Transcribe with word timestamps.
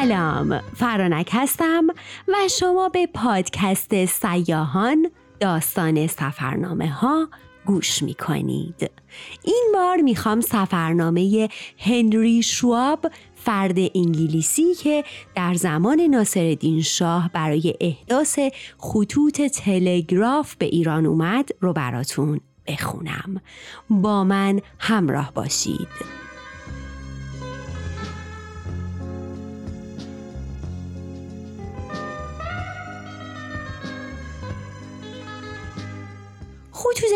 سلام 0.00 0.60
فرانک 0.74 1.30
هستم 1.32 1.86
و 2.28 2.34
شما 2.60 2.88
به 2.88 3.06
پادکست 3.06 4.04
سیاهان 4.04 5.10
داستان 5.40 6.06
سفرنامه 6.06 6.88
ها 6.88 7.28
گوش 7.66 8.02
می 8.02 8.14
کنید. 8.14 8.90
این 9.42 9.70
بار 9.74 9.96
می‌خوام 9.96 10.40
سفرنامه 10.40 11.48
هنری 11.78 12.42
شواب 12.42 13.06
فرد 13.34 13.78
انگلیسی 13.78 14.74
که 14.74 15.04
در 15.34 15.54
زمان 15.54 16.00
ناصرالدین 16.00 16.82
شاه 16.82 17.30
برای 17.32 17.74
احداث 17.80 18.38
خطوط 18.78 19.40
تلگراف 19.40 20.54
به 20.54 20.66
ایران 20.66 21.06
اومد 21.06 21.48
رو 21.60 21.72
براتون 21.72 22.40
بخونم. 22.66 23.40
با 23.90 24.24
من 24.24 24.60
همراه 24.78 25.32
باشید. 25.34 26.25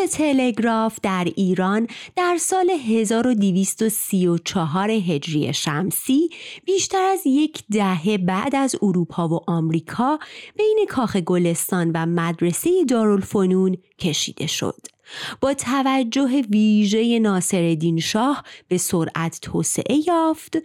تلگراف 0.06 0.98
در 1.02 1.28
ایران 1.36 1.86
در 2.16 2.36
سال 2.40 2.70
1234 2.70 4.90
هجری 4.90 5.52
شمسی 5.52 6.30
بیشتر 6.64 7.02
از 7.02 7.20
یک 7.26 7.62
دهه 7.70 8.18
بعد 8.18 8.56
از 8.56 8.76
اروپا 8.82 9.28
و 9.28 9.40
آمریکا 9.46 10.18
بین 10.56 10.86
کاخ 10.88 11.16
گلستان 11.16 11.90
و 11.94 12.06
مدرسه 12.06 12.84
دارالفنون 12.84 13.76
کشیده 13.98 14.46
شد. 14.46 14.99
با 15.40 15.54
توجه 15.54 16.42
ویژه 16.50 17.18
ناصرالدین 17.18 18.00
شاه 18.00 18.44
به 18.68 18.78
سرعت 18.78 19.38
توسعه 19.42 19.96
یافت 20.06 20.56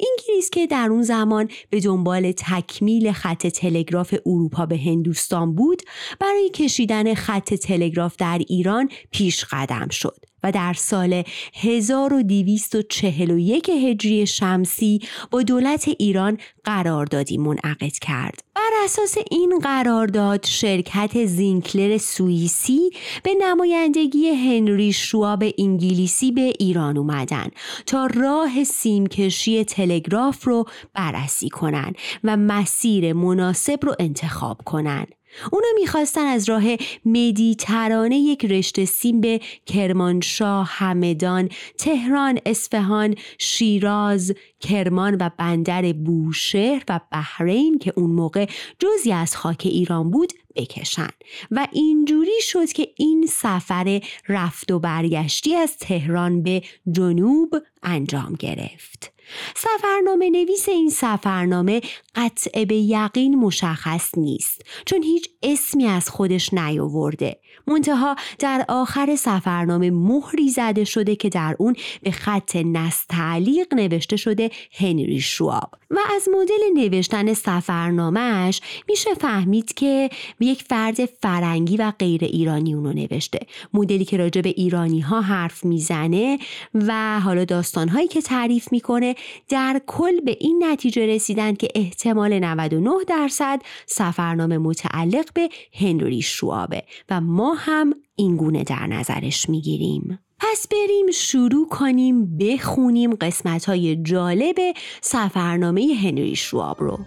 انگلیس 0.00 0.50
که 0.50 0.66
در 0.66 0.88
اون 0.90 1.02
زمان 1.02 1.48
به 1.70 1.80
دنبال 1.80 2.32
تکمیل 2.32 3.12
خط 3.12 3.46
تلگراف 3.46 4.14
اروپا 4.26 4.66
به 4.66 4.78
هندوستان 4.78 5.54
بود 5.54 5.82
برای 6.20 6.50
کشیدن 6.50 7.14
خط 7.14 7.54
تلگراف 7.54 8.16
در 8.16 8.40
ایران 8.48 8.88
پیش 9.10 9.44
قدم 9.44 9.88
شد 9.88 10.24
و 10.44 10.52
در 10.52 10.72
سال 10.72 11.22
1241 11.54 13.70
هجری 13.70 14.26
شمسی 14.26 15.00
با 15.30 15.42
دولت 15.42 15.88
ایران 15.98 16.38
قراردادی 16.64 17.38
منعقد 17.38 17.92
کرد. 17.92 18.44
بر 18.54 18.63
اساس 18.84 19.14
این 19.30 19.58
قرارداد 19.58 20.46
شرکت 20.46 21.24
زینکلر 21.24 21.98
سوئیسی 21.98 22.90
به 23.22 23.30
نمایندگی 23.40 24.28
هنری 24.28 24.92
شواب 24.92 25.44
انگلیسی 25.58 26.32
به 26.32 26.52
ایران 26.58 26.96
اومدن 26.98 27.48
تا 27.86 28.06
راه 28.06 28.64
سیمکشی 28.64 29.64
تلگراف 29.64 30.44
رو 30.44 30.64
بررسی 30.94 31.48
کنند 31.48 31.96
و 32.24 32.36
مسیر 32.36 33.12
مناسب 33.12 33.78
رو 33.82 33.94
انتخاب 33.98 34.60
کنند. 34.64 35.08
اونا 35.52 35.68
می‌خواستن 35.80 36.26
از 36.26 36.48
راه 36.48 36.62
مدیترانه 37.04 38.16
یک 38.16 38.44
رشته 38.44 38.84
سیم 38.84 39.20
به 39.20 39.40
کرمانشاه، 39.66 40.68
همدان، 40.70 41.48
تهران، 41.78 42.38
اصفهان، 42.46 43.14
شیراز، 43.38 44.34
کرمان 44.60 45.16
و 45.20 45.30
بندر 45.38 45.92
بوشهر 45.92 46.82
و 46.88 47.00
بحرین 47.12 47.78
که 47.78 47.92
اون 47.96 48.10
موقع 48.10 48.46
جزی 48.78 49.12
از 49.12 49.36
خاک 49.36 49.62
ایران 49.64 50.10
بود 50.10 50.32
بکشن 50.56 51.08
و 51.50 51.66
اینجوری 51.72 52.40
شد 52.40 52.72
که 52.72 52.88
این 52.96 53.26
سفر 53.26 54.00
رفت 54.28 54.72
و 54.72 54.78
برگشتی 54.78 55.54
از 55.54 55.76
تهران 55.76 56.42
به 56.42 56.62
جنوب 56.90 57.54
انجام 57.82 58.34
گرفت. 58.38 59.13
سفرنامه 59.56 60.30
نویس 60.30 60.68
این 60.68 60.90
سفرنامه 60.90 61.80
قطع 62.14 62.64
به 62.64 62.76
یقین 62.76 63.34
مشخص 63.34 64.18
نیست 64.18 64.62
چون 64.86 65.02
هیچ 65.02 65.28
اسمی 65.42 65.86
از 65.86 66.08
خودش 66.08 66.54
نیاورده. 66.54 67.40
منتها 67.66 68.16
در 68.38 68.64
آخر 68.68 69.16
سفرنامه 69.16 69.90
مهری 69.90 70.48
زده 70.48 70.84
شده 70.84 71.16
که 71.16 71.28
در 71.28 71.56
اون 71.58 71.76
به 72.02 72.10
خط 72.10 72.56
نستعلیق 72.56 73.74
نوشته 73.74 74.16
شده 74.16 74.50
هنری 74.78 75.20
شواب. 75.20 75.70
و 75.90 75.98
از 76.16 76.28
مدل 76.28 76.82
نوشتن 76.82 77.34
سفرنامهش 77.34 78.60
میشه 78.88 79.14
فهمید 79.14 79.74
که 79.74 80.10
یک 80.40 80.62
فرد 80.62 81.04
فرنگی 81.06 81.76
و 81.76 81.92
غیر 81.98 82.24
ایرانی 82.24 82.74
اونو 82.74 82.92
نوشته. 82.92 83.38
مدلی 83.74 84.04
که 84.04 84.16
راجع 84.16 84.40
به 84.40 84.48
ایرانی 84.48 85.00
ها 85.00 85.20
حرف 85.20 85.64
می‌زنه 85.64 86.38
و 86.74 87.20
حالا 87.20 87.44
داستانهایی 87.44 88.08
که 88.08 88.22
تعریف 88.22 88.72
می‌کنه 88.72 89.13
در 89.48 89.80
کل 89.86 90.20
به 90.20 90.36
این 90.40 90.64
نتیجه 90.64 91.06
رسیدن 91.06 91.54
که 91.54 91.68
احتمال 91.74 92.38
99 92.38 92.90
درصد 93.08 93.62
سفرنامه 93.86 94.58
متعلق 94.58 95.32
به 95.34 95.48
هنری 95.80 96.22
شوابه 96.22 96.82
و 97.10 97.20
ما 97.20 97.54
هم 97.54 97.94
این 98.16 98.36
گونه 98.36 98.64
در 98.64 98.86
نظرش 98.86 99.48
می‌گیریم. 99.48 100.18
پس 100.40 100.66
بریم 100.68 101.10
شروع 101.14 101.68
کنیم 101.68 102.36
بخونیم 102.38 103.14
قسمت 103.14 103.64
های 103.64 103.96
جالب 103.96 104.56
سفرنامه 105.00 105.94
هنری 106.02 106.36
شواب 106.36 106.80
رو. 106.80 106.98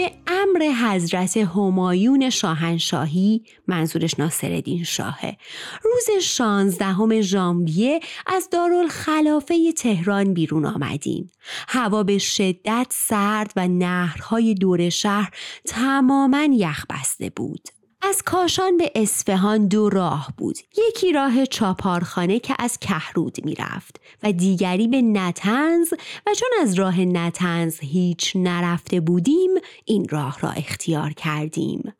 به 0.00 0.12
امر 0.26 0.72
حضرت 0.82 1.36
همایون 1.36 2.30
شاهنشاهی 2.30 3.44
منظورش 3.66 4.18
ناصرالدین 4.18 4.84
شاهه. 4.84 5.36
روز 5.82 6.22
16 6.22 7.20
ژانویه 7.20 8.00
از 8.26 8.48
دارالخلافه 8.52 9.72
تهران 9.72 10.34
بیرون 10.34 10.66
آمدیم. 10.66 11.30
هوا 11.68 12.02
به 12.02 12.18
شدت 12.18 12.86
سرد 12.90 13.52
و 13.56 13.68
نهرهای 13.68 14.54
دور 14.54 14.88
شهر 14.88 15.30
تماما 15.64 16.44
یخ 16.52 16.86
بسته 16.90 17.30
بود. 17.30 17.79
از 18.10 18.22
کاشان 18.22 18.76
به 18.76 18.92
اسفهان 18.94 19.66
دو 19.66 19.88
راه 19.88 20.28
بود. 20.36 20.58
یکی 20.88 21.12
راه 21.12 21.46
چاپارخانه 21.46 22.38
که 22.38 22.54
از 22.58 22.78
کهرود 22.78 23.44
می‌رفت 23.44 24.00
و 24.22 24.32
دیگری 24.32 24.88
به 24.88 25.02
نتنز 25.02 25.92
و 26.26 26.34
چون 26.34 26.48
از 26.60 26.74
راه 26.74 27.00
نتنز 27.00 27.80
هیچ 27.80 28.32
نرفته 28.36 29.00
بودیم 29.00 29.50
این 29.84 30.06
راه 30.08 30.40
را 30.40 30.50
اختیار 30.50 31.12
کردیم. 31.12 31.92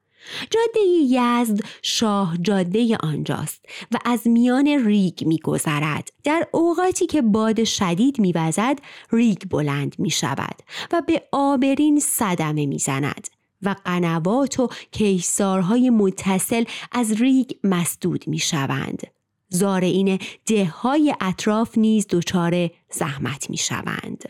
جاده 0.50 0.86
یزد 0.86 1.60
شاه 1.82 2.38
جاده 2.42 2.96
آنجاست 2.96 3.64
و 3.92 3.98
از 4.04 4.26
میان 4.26 4.86
ریگ 4.86 5.26
میگذرد. 5.26 6.08
در 6.24 6.46
اوقاتی 6.52 7.06
که 7.06 7.22
باد 7.22 7.64
شدید 7.64 8.18
میوزد 8.18 8.78
ریگ 9.12 9.38
بلند 9.50 9.94
می 9.98 10.10
شود 10.10 10.56
و 10.92 11.02
به 11.06 11.22
آبرین 11.32 12.00
صدمه 12.00 12.66
می‌زند. 12.66 13.39
و 13.62 13.74
قنوات 13.84 14.60
و 14.60 14.68
کیسارهای 14.92 15.90
متصل 15.90 16.64
از 16.92 17.12
ریگ 17.12 17.50
مسدود 17.64 18.28
می 18.28 18.38
شوند. 18.38 19.02
زارعین 19.48 20.18
ده 20.46 20.64
های 20.64 21.14
اطراف 21.20 21.78
نیز 21.78 22.06
دچار 22.10 22.70
زحمت 22.90 23.50
می 23.50 23.56
شوند. 23.56 24.24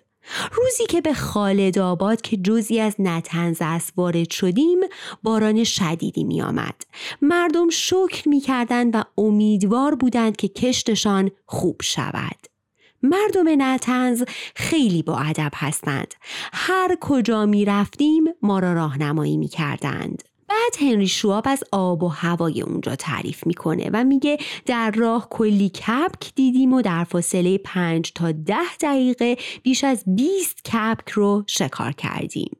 روزی 0.52 0.86
که 0.86 1.00
به 1.00 1.14
خالد 1.14 1.78
آباد 1.78 2.20
که 2.20 2.36
جزی 2.36 2.80
از 2.80 2.94
نتنز 2.98 3.58
است 3.60 3.92
وارد 3.96 4.30
شدیم 4.30 4.78
باران 5.22 5.64
شدیدی 5.64 6.24
می 6.24 6.42
آمد. 6.42 6.74
مردم 7.22 7.70
شکر 7.70 8.28
می 8.28 8.40
کردند 8.40 8.94
و 8.94 9.04
امیدوار 9.18 9.94
بودند 9.94 10.36
که 10.36 10.48
کشتشان 10.48 11.30
خوب 11.46 11.82
شود. 11.82 12.49
مردم 13.02 13.62
نتنز 13.62 14.22
خیلی 14.54 15.02
با 15.02 15.18
ادب 15.18 15.50
هستند. 15.54 16.14
هر 16.52 16.96
کجا 17.00 17.46
می 17.46 17.64
رفتیم 17.64 18.24
ما 18.42 18.58
را 18.58 18.72
راهنمایی 18.72 19.36
می 19.36 19.48
کردند. 19.48 20.22
بعد 20.48 20.82
هنری 20.82 21.08
شواب 21.08 21.44
از 21.48 21.64
آب 21.72 22.02
و 22.02 22.08
هوای 22.08 22.62
اونجا 22.62 22.96
تعریف 22.96 23.46
می‌کنه 23.46 23.90
و 23.92 24.04
میگه 24.04 24.38
در 24.66 24.90
راه 24.90 25.28
کلی 25.28 25.68
کپک 25.68 26.34
دیدیم 26.34 26.72
و 26.72 26.82
در 26.82 27.04
فاصله 27.04 27.58
پنج 27.58 28.12
تا 28.12 28.32
ده 28.32 28.76
دقیقه 28.80 29.36
بیش 29.62 29.84
از 29.84 30.04
20 30.06 30.64
کپک 30.64 31.10
رو 31.10 31.44
شکار 31.46 31.92
کردیم. 31.92 32.59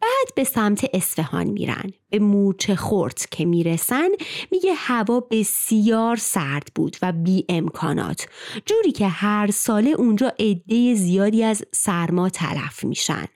بعد 0.00 0.34
به 0.36 0.44
سمت 0.44 0.86
اصفهان 0.94 1.46
میرن. 1.46 1.92
به 2.10 2.18
مورچه 2.18 2.76
خورت 2.76 3.30
که 3.30 3.44
می‌رسن 3.44 4.08
میگه 4.50 4.74
هوا 4.74 5.20
بسیار 5.20 6.16
سرد 6.16 6.68
بود 6.74 6.96
و 7.02 7.12
بی 7.12 7.44
امکانات. 7.48 8.26
جوری 8.66 8.92
که 8.92 9.08
هر 9.08 9.50
ساله 9.50 9.90
اونجا 9.90 10.32
عده 10.38 10.94
زیادی 10.94 11.44
از 11.44 11.62
سرما 11.72 12.28
تلف 12.28 12.84
میشن. 12.84 13.26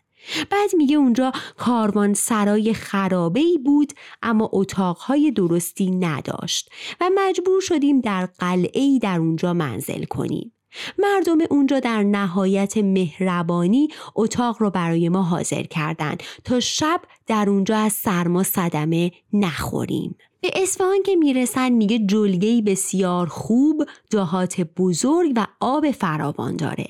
بعد 0.50 0.70
میگه 0.76 0.96
اونجا 0.96 1.32
کاروان 1.56 2.14
سرای 2.14 2.74
خرابه 2.74 3.40
ای 3.40 3.58
بود 3.58 3.92
اما 4.22 4.50
اتاقهای 4.52 5.30
درستی 5.30 5.90
نداشت 5.90 6.70
و 7.00 7.10
مجبور 7.14 7.60
شدیم 7.60 8.00
در 8.00 8.26
قلعه 8.26 8.82
ای 8.82 8.98
در 8.98 9.18
اونجا 9.18 9.52
منزل 9.52 10.04
کنیم. 10.04 10.52
مردم 10.98 11.38
اونجا 11.50 11.80
در 11.80 12.02
نهایت 12.02 12.76
مهربانی 12.76 13.88
اتاق 14.14 14.56
رو 14.62 14.70
برای 14.70 15.08
ما 15.08 15.22
حاضر 15.22 15.62
کردند 15.62 16.22
تا 16.44 16.60
شب 16.60 17.00
در 17.26 17.50
اونجا 17.50 17.76
از 17.76 17.92
سرما 17.92 18.42
صدمه 18.42 19.10
نخوریم. 19.32 20.16
به 20.40 20.50
اصفهان 20.54 21.02
که 21.02 21.16
می‌رسن 21.16 21.68
میگه 21.68 21.98
جلگهی 21.98 22.62
بسیار 22.62 23.26
خوب، 23.26 23.84
دهات 24.10 24.60
بزرگ 24.60 25.32
و 25.36 25.46
آب 25.60 25.90
فراوان 25.90 26.56
داره. 26.56 26.88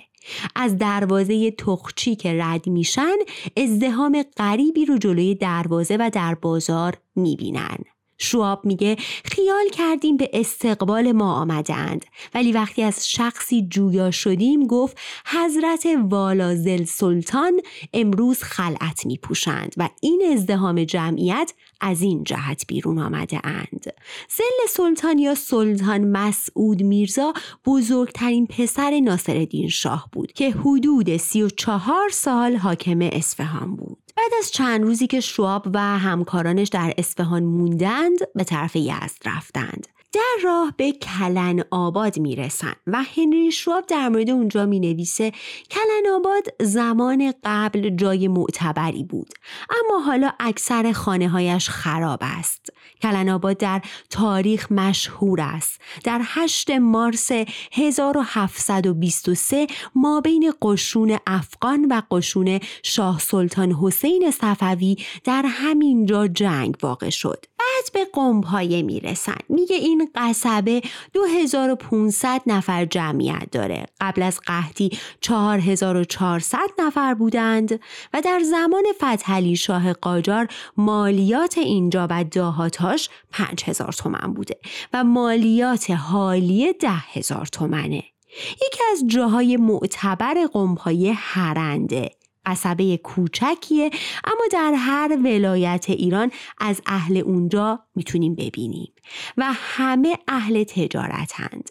از 0.56 0.78
دروازه 0.78 1.50
تخچی 1.50 2.16
که 2.16 2.38
رد 2.42 2.66
میشن 2.66 3.16
ازدهام 3.56 4.24
غریبی 4.36 4.84
رو 4.84 4.98
جلوی 4.98 5.34
دروازه 5.34 5.96
و 5.96 6.10
در 6.12 6.34
بازار 6.34 6.94
می‌بینن. 7.16 7.78
شواب 8.18 8.64
میگه 8.64 8.96
خیال 9.24 9.68
کردیم 9.72 10.16
به 10.16 10.30
استقبال 10.32 11.12
ما 11.12 11.34
آمدند 11.34 12.06
ولی 12.34 12.52
وقتی 12.52 12.82
از 12.82 13.10
شخصی 13.10 13.66
جویا 13.70 14.10
شدیم 14.10 14.66
گفت 14.66 14.98
حضرت 15.26 15.86
والازل 16.10 16.84
سلطان 16.84 17.60
امروز 17.92 18.42
خلعت 18.42 19.06
میپوشند 19.06 19.74
و 19.76 19.88
این 20.00 20.22
ازدهام 20.32 20.84
جمعیت 20.84 21.52
از 21.80 22.02
این 22.02 22.24
جهت 22.24 22.64
بیرون 22.68 22.98
آمده 22.98 23.40
اند. 23.44 23.84
زل 24.28 24.68
سلطان 24.68 25.18
یا 25.18 25.34
سلطان 25.34 26.04
مسعود 26.04 26.82
میرزا 26.82 27.32
بزرگترین 27.66 28.46
پسر 28.46 29.00
ناصرالدین 29.00 29.68
شاه 29.68 30.08
بود 30.12 30.32
که 30.32 30.50
حدود 30.50 31.16
سی 31.16 31.42
و 31.42 31.48
چهار 31.48 32.08
سال 32.08 32.56
حاکم 32.56 33.02
اصفهان 33.02 33.76
بود. 33.76 34.07
بعد 34.18 34.32
از 34.38 34.50
چند 34.50 34.82
روزی 34.82 35.06
که 35.06 35.20
شواب 35.20 35.66
و 35.74 35.78
همکارانش 35.80 36.68
در 36.68 36.94
اصفهان 36.98 37.42
موندند 37.42 38.18
به 38.34 38.44
طرف 38.44 38.76
یزد 38.76 39.18
رفتند. 39.24 39.86
در 40.12 40.36
راه 40.44 40.74
به 40.76 40.92
کلن 40.92 41.64
آباد 41.70 42.18
می 42.18 42.36
رسن 42.36 42.72
و 42.86 43.02
هنری 43.16 43.52
شواب 43.52 43.86
در 43.86 44.08
مورد 44.08 44.30
اونجا 44.30 44.66
می 44.66 44.80
نویسه 44.80 45.32
کلن 45.70 46.14
آباد 46.14 46.44
زمان 46.60 47.34
قبل 47.44 47.96
جای 47.96 48.28
معتبری 48.28 49.04
بود 49.04 49.28
اما 49.70 50.00
حالا 50.00 50.32
اکثر 50.40 50.92
خانه 50.92 51.28
هایش 51.28 51.68
خراب 51.68 52.18
است. 52.22 52.66
کلن 53.02 53.28
آباد 53.28 53.56
در 53.56 53.82
تاریخ 54.10 54.72
مشهور 54.72 55.40
است. 55.40 55.80
در 56.04 56.20
8 56.24 56.70
مارس 56.70 57.30
1723 57.72 59.66
ما 59.94 60.20
بین 60.20 60.52
قشون 60.62 61.18
افغان 61.26 61.84
و 61.84 62.02
قشون 62.10 62.60
شاه 62.82 63.20
سلطان 63.20 63.72
حسین 63.72 64.30
صفوی 64.30 64.96
در 65.24 65.44
همین 65.46 66.06
جا 66.06 66.26
جنگ 66.28 66.74
واقع 66.82 67.10
شد. 67.10 67.44
بعد 67.68 67.92
به 67.92 68.10
قمپایه 68.12 68.82
می‌رسن. 68.82 69.36
میگه 69.48 69.76
این 69.76 70.10
قصبه 70.14 70.82
2500 71.12 72.42
نفر 72.46 72.84
جمعیت 72.84 73.50
داره. 73.52 73.86
قبل 74.00 74.22
از 74.22 74.40
قحطی 74.46 74.90
4400 75.20 76.58
نفر 76.78 77.14
بودند 77.14 77.80
و 78.14 78.20
در 78.20 78.40
زمان 78.40 78.84
فتحعلی 78.96 79.56
شاه 79.56 79.92
قاجار 79.92 80.48
مالیات 80.76 81.58
اینجا 81.58 82.06
و 82.10 82.24
داهاتاش 82.24 83.10
5000 83.32 83.92
تومن 83.92 84.32
بوده 84.34 84.56
و 84.92 85.04
مالیات 85.04 85.90
حالیه 85.90 86.72
10000 86.72 87.46
تومنه. 87.46 88.04
یکی 88.52 88.82
از 88.92 89.04
جاهای 89.06 89.56
معتبر 89.56 90.46
قمپایه 90.52 91.12
هرنده 91.16 92.10
قصبه 92.48 92.96
کوچکیه 92.96 93.90
اما 94.24 94.42
در 94.52 94.72
هر 94.76 95.18
ولایت 95.24 95.86
ایران 95.88 96.30
از 96.58 96.82
اهل 96.86 97.16
اونجا 97.16 97.80
می‌تونیم 97.94 98.34
ببینیم 98.34 98.92
و 99.36 99.44
همه 99.52 100.18
اهل 100.28 100.64
تجارتند 100.64 101.70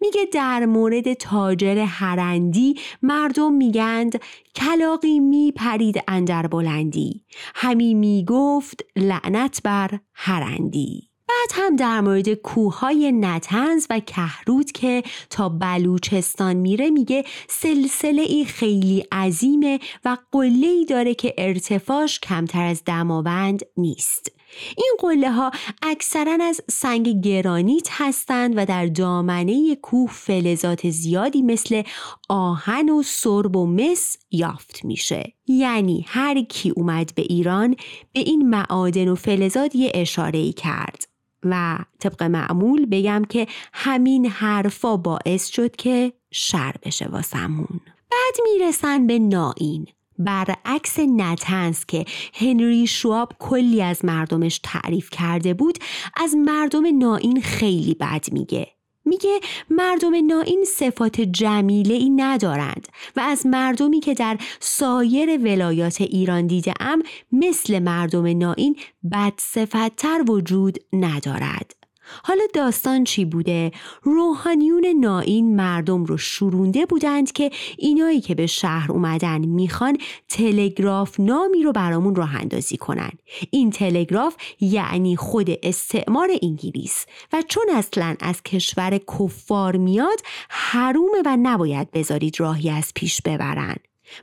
میگه 0.00 0.28
در 0.32 0.66
مورد 0.66 1.12
تاجر 1.12 1.78
هرندی 1.78 2.74
مردم 3.02 3.52
میگند 3.52 4.20
کلاقی 4.54 5.20
میپرید 5.20 6.02
اندر 6.08 6.46
بلندی 6.46 7.24
همی 7.54 7.94
می‌گفت 7.94 8.84
لعنت 8.96 9.60
بر 9.64 9.98
هرندی 10.14 11.07
بعد 11.38 11.50
هم 11.52 11.76
در 11.76 12.00
مورد 12.00 12.34
کوههای 12.34 13.12
نتنز 13.12 13.86
و 13.90 14.00
کهرود 14.00 14.72
که 14.72 15.02
تا 15.30 15.48
بلوچستان 15.48 16.56
میره 16.56 16.90
میگه 16.90 17.24
سلسله 17.48 18.22
ای 18.22 18.44
خیلی 18.44 19.04
عظیمه 19.12 19.80
و 20.04 20.16
قله 20.32 20.66
ای 20.66 20.84
داره 20.84 21.14
که 21.14 21.34
ارتفاعش 21.38 22.20
کمتر 22.20 22.62
از 22.62 22.82
دماوند 22.84 23.62
نیست. 23.76 24.32
این 24.76 24.96
قله 24.98 25.30
ها 25.30 25.50
اکثرا 25.82 26.38
از 26.42 26.60
سنگ 26.70 27.20
گرانیت 27.20 27.88
هستند 27.90 28.54
و 28.56 28.66
در 28.66 28.86
دامنه 28.86 29.76
کوه 29.76 30.10
فلزات 30.10 30.90
زیادی 30.90 31.42
مثل 31.42 31.82
آهن 32.28 32.88
و 32.88 33.02
سرب 33.02 33.56
و 33.56 33.66
مس 33.66 34.16
یافت 34.30 34.84
میشه. 34.84 35.32
یعنی 35.46 36.04
هر 36.08 36.42
کی 36.42 36.70
اومد 36.70 37.12
به 37.14 37.22
ایران 37.22 37.76
به 38.12 38.20
این 38.20 38.48
معادن 38.48 39.08
و 39.08 39.14
فلزات 39.14 39.74
یه 39.74 39.92
اشاره 39.94 40.38
ای 40.38 40.52
کرد. 40.52 41.07
و 41.50 41.78
طبق 41.98 42.22
معمول 42.22 42.86
بگم 42.86 43.22
که 43.28 43.46
همین 43.72 44.26
حرفا 44.26 44.96
باعث 44.96 45.46
شد 45.46 45.76
که 45.76 46.12
شر 46.30 46.74
بشه 46.82 47.06
واسمون. 47.06 47.80
بعد 48.10 48.36
می‌رسن 48.44 49.06
به 49.06 49.18
ناین 49.18 49.86
برعکس 50.18 50.98
نتنز 50.98 51.84
که 51.84 52.04
هنری 52.34 52.86
شواب 52.86 53.32
کلی 53.38 53.82
از 53.82 54.04
مردمش 54.04 54.60
تعریف 54.62 55.10
کرده 55.10 55.54
بود 55.54 55.78
از 56.16 56.34
مردم 56.34 56.98
ناین 56.98 57.40
خیلی 57.40 57.94
بد 57.94 58.26
میگه. 58.32 58.77
میگه 59.08 59.40
مردم 59.70 60.26
ناین 60.26 60.64
صفات 60.64 61.20
جمیله 61.20 61.94
ای 61.94 62.10
ندارند 62.10 62.88
و 63.16 63.20
از 63.20 63.46
مردمی 63.46 64.00
که 64.00 64.14
در 64.14 64.38
سایر 64.60 65.38
ولایات 65.38 66.00
ایران 66.00 66.46
دیده 66.46 66.74
ام 66.80 67.02
مثل 67.32 67.78
مردم 67.78 68.38
ناین 68.38 68.76
بد 69.12 69.32
صفتتر 69.38 70.24
وجود 70.28 70.78
ندارد. 70.92 71.77
حالا 72.24 72.42
داستان 72.54 73.04
چی 73.04 73.24
بوده؟ 73.24 73.70
روحانیون 74.02 74.86
ناین 75.00 75.56
مردم 75.56 76.04
رو 76.04 76.16
شورونده 76.16 76.86
بودند 76.86 77.32
که 77.32 77.50
اینایی 77.78 78.20
که 78.20 78.34
به 78.34 78.46
شهر 78.46 78.92
اومدن 78.92 79.38
می‌خوان 79.38 79.96
تلگراف 80.28 81.20
نامی 81.20 81.62
رو 81.62 81.72
برامون 81.72 82.14
راه 82.14 82.36
اندازی 82.36 82.76
کنن. 82.76 83.10
این 83.50 83.70
تلگراف 83.70 84.36
یعنی 84.60 85.16
خود 85.16 85.48
استعمار 85.62 86.30
انگلیس 86.42 87.06
و 87.32 87.42
چون 87.48 87.64
اصلا 87.74 88.16
از 88.20 88.42
کشور 88.42 88.98
کفار 89.18 89.76
میاد 89.76 90.20
حرومه 90.48 91.22
و 91.26 91.36
نباید 91.42 91.90
بذارید 91.90 92.40
راهی 92.40 92.70
از 92.70 92.92
پیش 92.94 93.22
ببرن. 93.22 93.76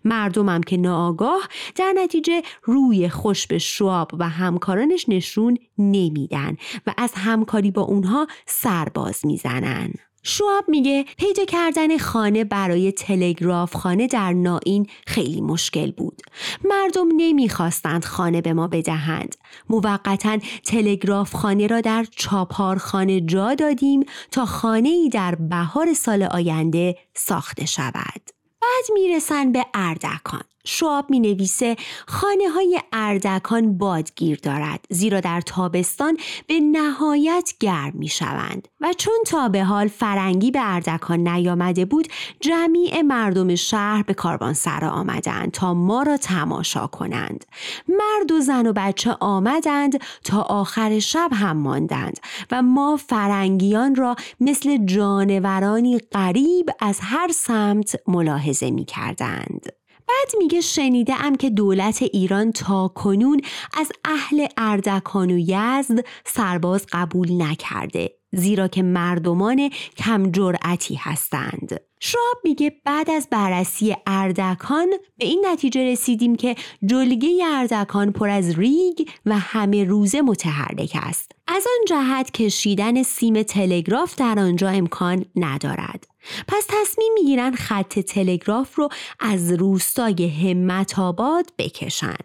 مردمم 0.05 0.61
که 0.61 0.77
ناآگاه 0.77 1.47
در 1.75 1.93
نتیجه 1.97 2.41
روی 2.63 3.09
خوش 3.09 3.47
به 3.47 3.57
شواب 3.57 4.11
و 4.19 4.29
همکارانش 4.29 5.05
نشون 5.09 5.57
نمیدن 5.77 6.57
و 6.87 6.93
از 6.97 7.11
همکاری 7.15 7.71
با 7.71 7.81
اونها 7.81 8.27
سرباز 8.45 9.25
می‌زنن. 9.25 9.93
شواب 10.27 10.65
میگه 10.67 11.05
پیدا 11.17 11.45
کردن 11.45 11.97
خانه 11.97 12.43
برای 12.43 12.91
تلگراف 12.91 13.75
خانه 13.75 14.07
در 14.07 14.33
نائین 14.33 14.87
خیلی 15.07 15.41
مشکل 15.41 15.91
بود. 15.91 16.21
مردم 16.63 17.07
نمی‌خواستند 17.17 18.05
خانه 18.05 18.41
به 18.41 18.53
ما 18.53 18.67
بدهند. 18.67 19.35
موقتا 19.69 20.37
تلگراف 20.63 21.35
خانه 21.35 21.67
را 21.67 21.81
در 21.81 22.05
چاپارخانه 22.15 23.21
جا 23.21 23.53
دادیم 23.53 24.03
تا 24.31 24.45
خانه 24.45 24.89
ای 24.89 25.09
در 25.09 25.35
بهار 25.35 25.93
سال 25.93 26.23
آینده 26.23 26.95
ساخته 27.13 27.65
شود. 27.65 28.34
بعد 28.75 28.85
می‌رسن 28.93 29.51
به 29.51 29.65
اردکان. 29.73 30.43
شواب 30.65 31.09
می 31.09 31.19
نویسه 31.19 31.75
خانه 32.07 32.49
های 32.49 32.79
اردکان 32.93 33.77
بادگیر 33.77 34.39
دارد 34.43 34.85
زیرا 34.89 35.19
در 35.19 35.41
تابستان 35.41 36.17
به 36.47 36.59
نهایت 36.59 37.53
گرم 37.59 37.91
می 37.93 38.07
شوند 38.07 38.67
و 38.81 38.93
چون 38.97 39.17
تا 39.27 39.49
به 39.49 39.63
حال 39.63 39.87
فرنگی 39.87 40.51
به 40.51 40.59
اردکان 40.61 41.27
نیامده 41.27 41.85
بود 41.85 42.07
جمیع 42.39 43.01
مردم 43.01 43.55
شهر 43.55 44.03
به 44.03 44.53
سرا 44.53 44.89
آمدند 44.89 45.51
تا 45.51 45.73
ما 45.73 46.03
را 46.03 46.17
تماشا 46.17 46.87
کنند 46.87 47.45
مرد 47.87 48.31
و 48.31 48.39
زن 48.39 48.67
و 48.67 48.73
بچه 48.73 49.15
آمدند 49.19 50.01
تا 50.23 50.41
آخر 50.41 50.99
شب 50.99 51.29
هم 51.33 51.57
ماندند 51.57 52.19
و 52.51 52.61
ما 52.61 52.97
فرنگیان 52.97 53.95
را 53.95 54.15
مثل 54.39 54.85
جانورانی 54.85 55.99
غریب 55.99 56.69
از 56.79 56.99
هر 57.01 57.31
سمت 57.31 57.95
ملاحظه 58.07 58.71
می 58.71 58.85
کردند. 58.85 59.84
بعد 60.07 60.31
میگه 60.37 60.61
شنیده 60.61 61.23
ام 61.23 61.35
که 61.35 61.49
دولت 61.49 62.01
ایران 62.01 62.51
تا 62.51 62.87
کنون 62.87 63.41
از 63.73 63.91
اهل 64.05 64.47
اردکان 64.57 65.31
و 65.31 65.37
یزد 65.37 66.05
سرباز 66.25 66.85
قبول 66.91 67.41
نکرده. 67.41 68.11
زیرا 68.35 68.67
که 68.67 68.83
مردمان 68.83 69.69
کم 69.97 70.31
جرأتی 70.31 70.95
هستند. 70.95 71.79
شاب 71.99 72.37
میگه 72.43 72.71
بعد 72.85 73.09
از 73.09 73.27
بررسی 73.31 73.95
اردکان 74.07 74.87
به 75.17 75.25
این 75.25 75.45
نتیجه 75.51 75.91
رسیدیم 75.91 76.35
که 76.35 76.55
جلگه 76.85 77.29
اردکان 77.45 78.11
پر 78.11 78.29
از 78.29 78.59
ریگ 78.59 79.09
و 79.25 79.39
همه 79.39 79.83
روزه 79.83 80.21
متحرک 80.21 80.97
است. 81.01 81.31
از 81.47 81.67
آن 81.67 81.85
جهت 81.87 82.31
کشیدن 82.31 83.03
سیم 83.03 83.43
تلگراف 83.43 84.15
در 84.15 84.39
آنجا 84.39 84.69
امکان 84.69 85.25
ندارد. 85.35 86.07
پس 86.47 86.67
تصمیم 86.69 87.13
می‌گیرن 87.13 87.55
خط 87.55 87.99
تلگراف 87.99 88.75
رو 88.75 88.89
از 89.19 89.51
روستای 89.51 90.27
همت 90.27 90.99
آباد 90.99 91.45
بکشن. 91.57 92.17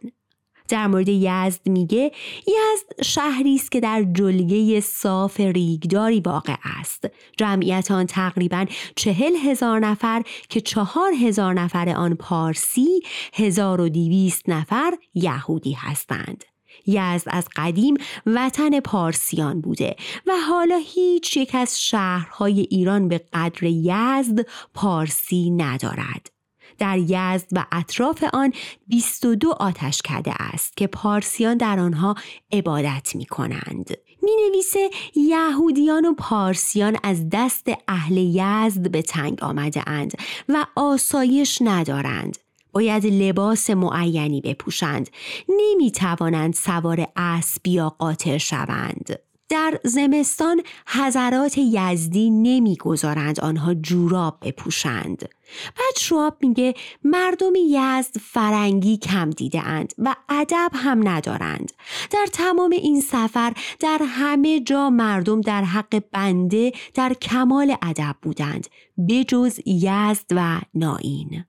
در 0.71 0.87
مورد 0.87 1.09
یزد 1.09 1.69
میگه 1.69 2.13
یزد 2.47 3.03
شهری 3.03 3.55
است 3.55 3.73
که 3.73 3.81
در 3.81 4.07
جلگه 4.13 4.81
صاف 4.81 5.41
ریگداری 5.41 6.21
واقع 6.21 6.57
است 6.81 7.05
جمعیت 7.37 7.91
آن 7.91 8.07
تقریبا 8.07 8.67
چهل 8.97 9.37
هزار 9.37 9.81
نفر 9.81 10.23
که 10.49 10.61
چهار 10.61 11.13
هزار 11.13 11.55
نفر 11.55 11.89
آن 11.89 12.15
پارسی 12.15 13.01
هزار 13.35 13.81
و 13.81 13.89
دیویست 13.89 14.49
نفر 14.49 14.95
یهودی 15.15 15.73
هستند 15.73 16.45
یزد 16.87 17.27
از 17.27 17.49
قدیم 17.57 17.97
وطن 18.27 18.81
پارسیان 18.81 19.61
بوده 19.61 19.97
و 20.27 20.33
حالا 20.49 20.81
هیچ 20.87 21.37
یک 21.37 21.55
از 21.55 21.83
شهرهای 21.83 22.61
ایران 22.61 23.09
به 23.09 23.21
قدر 23.33 23.65
یزد 23.65 24.47
پارسی 24.75 25.51
ندارد. 25.51 26.40
در 26.81 26.99
یزد 26.99 27.49
و 27.53 27.67
اطراف 27.73 28.25
آن 28.33 28.53
22 28.87 29.51
آتش 29.51 30.03
کده 30.03 30.33
است 30.39 30.77
که 30.77 30.87
پارسیان 30.87 31.57
در 31.57 31.81
آنها 31.81 32.15
عبادت 32.53 33.15
می 33.15 33.27
کنند. 33.27 33.91
می 34.23 34.31
نویسه 34.49 34.91
یهودیان 35.15 36.07
و 36.07 36.15
پارسیان 36.15 36.97
از 37.03 37.31
دست 37.33 37.67
اهل 37.89 38.17
یزد 38.17 38.91
به 38.91 39.03
تنگ 39.03 39.43
آمده 39.43 39.89
اند 39.89 40.13
و 40.49 40.67
آسایش 40.77 41.59
ندارند. 41.61 42.39
باید 42.73 43.07
لباس 43.07 43.71
معینی 43.71 44.41
بپوشند. 44.41 45.11
نمی 45.49 45.91
توانند 45.91 46.55
سوار 46.55 47.07
اسب 47.17 47.67
یا 47.67 47.91
قاطر 47.99 48.39
شوند. 48.39 49.30
در 49.51 49.81
زمستان 49.85 50.63
حضرات 50.87 51.59
یزدی 51.59 52.31
نمی‌گذارند 52.31 53.41
آنها 53.41 53.75
جوراب 53.75 54.39
بپوشند. 54.43 55.29
بعد 55.65 55.99
شواب 55.99 56.37
میگه 56.41 56.75
مردم 57.05 57.53
یزد 57.57 58.19
فرنگی 58.19 58.97
کم 58.97 59.31
دیده 59.31 59.67
اند 59.67 59.93
و 59.99 60.17
ادب 60.29 60.71
هم 60.75 61.09
ندارند. 61.09 61.73
در 62.11 62.27
تمام 62.33 62.71
این 62.71 63.01
سفر 63.01 63.53
در 63.81 64.01
همه 64.05 64.61
جا 64.61 64.91
مردم 64.91 65.41
در 65.41 65.65
حق 65.65 66.03
بنده 66.13 66.73
در 66.95 67.15
کمال 67.15 67.77
ادب 67.83 68.17
بودند 68.23 68.67
بجز 69.09 69.61
یزد 69.67 70.27
و 70.31 70.61
ناین. 70.75 71.45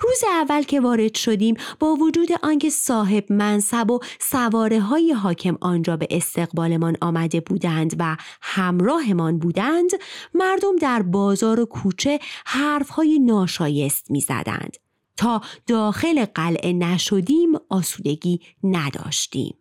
روز 0.00 0.24
اول 0.30 0.62
که 0.62 0.80
وارد 0.80 1.14
شدیم 1.14 1.56
با 1.78 1.94
وجود 1.94 2.28
آنکه 2.42 2.70
صاحب 2.70 3.32
منصب 3.32 3.90
و 3.90 3.98
سواره 4.20 4.80
های 4.80 5.12
حاکم 5.12 5.58
آنجا 5.60 5.96
به 5.96 6.08
استقبالمان 6.10 6.96
آمده 7.00 7.40
بودند 7.40 7.96
و 7.98 8.16
همراهمان 8.42 9.38
بودند 9.38 9.90
مردم 10.34 10.76
در 10.76 11.02
بازار 11.02 11.60
و 11.60 11.66
کوچه 11.66 12.20
حرف 12.46 12.88
های 12.88 13.18
ناشایست 13.18 14.10
می 14.10 14.20
زدند. 14.20 14.76
تا 15.16 15.40
داخل 15.66 16.24
قلعه 16.24 16.72
نشدیم 16.72 17.52
آسودگی 17.68 18.40
نداشتیم. 18.64 19.54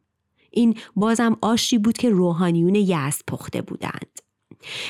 این 0.51 0.75
بازم 0.96 1.38
آشی 1.41 1.77
بود 1.77 1.98
که 1.98 2.10
روحانیون 2.10 2.75
یزد 2.75 3.22
پخته 3.27 3.62
بودند. 3.62 4.22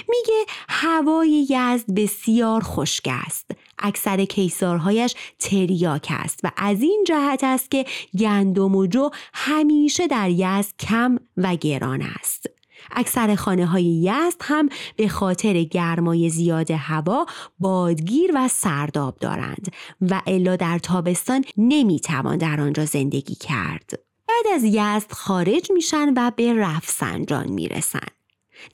میگه 0.09 0.45
هوای 0.69 1.47
یزد 1.49 1.93
بسیار 1.95 2.61
خشک 2.63 3.09
است 3.25 3.51
اکثر 3.81 4.25
کیسارهایش 4.25 5.15
تریاک 5.39 6.07
است 6.09 6.39
و 6.43 6.51
از 6.57 6.81
این 6.81 7.03
جهت 7.07 7.43
است 7.43 7.71
که 7.71 7.85
گندم 8.19 8.75
و 8.75 8.88
جو 8.88 9.09
همیشه 9.33 10.07
در 10.07 10.29
یزد 10.29 10.73
کم 10.79 11.17
و 11.38 11.55
گران 11.55 12.01
است 12.01 12.45
اکثر 12.91 13.35
خانه 13.35 13.65
های 13.65 13.83
یزد 13.83 14.41
هم 14.41 14.69
به 14.95 15.07
خاطر 15.07 15.63
گرمای 15.63 16.29
زیاد 16.29 16.71
هوا 16.71 17.25
بادگیر 17.59 18.31
و 18.35 18.47
سرداب 18.47 19.17
دارند 19.19 19.71
و 20.01 20.21
الا 20.27 20.55
در 20.55 20.79
تابستان 20.79 21.45
نمی‌توان 21.57 22.38
در 22.38 22.61
آنجا 22.61 22.85
زندگی 22.85 23.35
کرد. 23.35 24.00
بعد 24.27 24.53
از 24.53 24.63
یزد 24.63 25.11
خارج 25.11 25.71
میشن 25.71 26.13
و 26.17 26.31
به 26.35 26.53
رفسنجان 26.53 27.47
می‌رسند. 27.47 28.20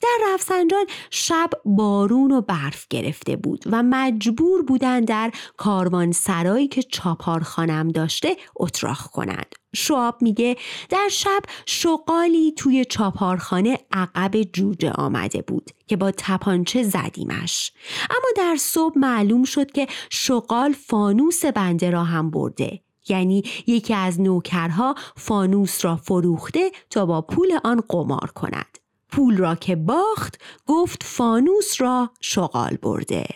در 0.02 0.18
رفسنجان 0.34 0.86
شب 1.10 1.50
بارون 1.64 2.32
و 2.32 2.40
برف 2.40 2.86
گرفته 2.90 3.36
بود 3.36 3.64
و 3.66 3.82
مجبور 3.82 4.62
بودند 4.62 5.08
در 5.08 5.32
کاروان 5.56 6.12
سرایی 6.12 6.68
که 6.68 6.82
چاپارخانم 6.82 7.88
داشته 7.88 8.36
اتراخ 8.56 9.06
کنند. 9.06 9.54
شواب 9.74 10.22
میگه 10.22 10.56
در 10.90 11.08
شب 11.10 11.40
شقالی 11.66 12.52
توی 12.56 12.84
چاپارخانه 12.84 13.78
عقب 13.92 14.42
جوجه 14.42 14.90
آمده 14.90 15.42
بود 15.42 15.70
که 15.86 15.96
با 15.96 16.10
تپانچه 16.16 16.82
زدیمش. 16.82 17.72
اما 18.10 18.28
در 18.36 18.56
صبح 18.58 18.98
معلوم 18.98 19.44
شد 19.44 19.70
که 19.70 19.86
شقال 20.10 20.72
فانوس 20.72 21.44
بنده 21.44 21.90
را 21.90 22.04
هم 22.04 22.30
برده. 22.30 22.80
یعنی 23.08 23.42
یکی 23.66 23.94
از 23.94 24.20
نوکرها 24.20 24.94
فانوس 25.16 25.84
را 25.84 25.96
فروخته 25.96 26.70
تا 26.90 27.06
با 27.06 27.22
پول 27.22 27.58
آن 27.64 27.82
قمار 27.88 28.30
کند. 28.34 28.77
پول 29.10 29.36
را 29.36 29.54
که 29.54 29.76
باخت 29.76 30.40
گفت 30.66 31.02
فانوس 31.02 31.80
را 31.80 32.10
شغال 32.20 32.76
برده. 32.82 33.26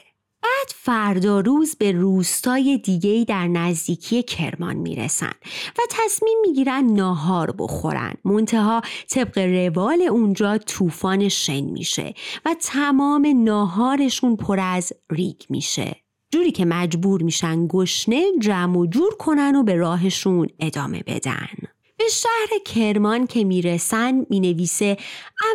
بعد 0.43 0.69
فردا 0.75 1.41
روز 1.41 1.76
به 1.76 1.93
روستای 1.93 2.79
دیگه 2.79 3.25
در 3.29 3.49
نزدیکی 3.49 4.23
کرمان 4.23 4.76
می‌رسن 4.76 5.33
و 5.79 5.83
تصمیم 5.91 6.38
می‌گیرن 6.47 6.85
ناهار 6.85 7.55
بخورن. 7.59 8.14
منتها 8.25 8.83
طبق 9.11 9.38
روال 9.38 10.02
اونجا 10.02 10.59
طوفان 10.59 11.29
شن 11.29 11.61
میشه 11.61 12.14
و 12.45 12.57
تمام 12.61 13.45
ناهارشون 13.45 14.37
پر 14.37 14.61
از 14.61 14.93
ریگ 15.11 15.41
میشه. 15.49 15.97
جوری 16.31 16.52
که 16.52 16.64
مجبور 16.64 17.23
میشن 17.23 17.67
گشنه 17.67 18.25
جمع 18.41 18.79
و 18.79 18.87
جور 18.87 19.14
کنن 19.17 19.57
و 19.57 19.62
به 19.62 19.75
راهشون 19.75 20.49
ادامه 20.61 21.02
بدن. 21.07 21.72
به 22.02 22.09
شهر 22.09 22.59
کرمان 22.64 23.26
که 23.26 23.44
می‌رسن 23.44 24.26
می 24.30 24.40
نویسه 24.40 24.97